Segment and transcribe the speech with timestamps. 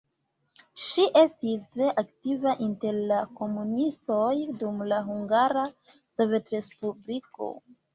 [0.83, 4.33] Ŝi estis tre aktiva inter la komunistoj
[4.65, 5.71] dum la Hungara
[6.19, 7.57] Sovetrespubliko.